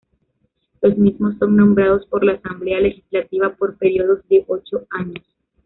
Los 0.81 0.97
mismos 0.97 1.37
son 1.37 1.55
nombrados 1.55 2.07
por 2.07 2.23
la 2.23 2.31
Asamblea 2.33 2.79
Legislativa 2.79 3.53
por 3.53 3.77
períodos 3.77 4.27
de 4.29 4.43
ocho 4.47 4.87
años. 4.89 5.23